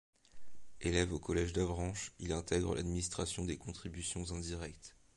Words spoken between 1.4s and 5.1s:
d'Avranches, il intègre l'administration des contributions indirectes.